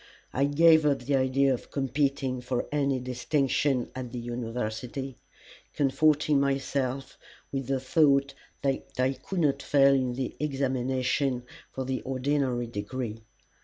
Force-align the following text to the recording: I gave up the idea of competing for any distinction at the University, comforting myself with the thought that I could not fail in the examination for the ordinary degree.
I 0.33 0.45
gave 0.45 0.83
up 0.83 1.03
the 1.03 1.15
idea 1.15 1.53
of 1.53 1.69
competing 1.69 2.41
for 2.41 2.67
any 2.71 2.99
distinction 2.99 3.91
at 3.93 4.11
the 4.11 4.17
University, 4.17 5.15
comforting 5.75 6.39
myself 6.39 7.19
with 7.51 7.67
the 7.67 7.79
thought 7.79 8.33
that 8.63 8.81
I 8.97 9.13
could 9.13 9.41
not 9.41 9.61
fail 9.61 9.93
in 9.93 10.13
the 10.13 10.35
examination 10.39 11.43
for 11.71 11.85
the 11.85 12.01
ordinary 12.01 12.65
degree. 12.65 13.21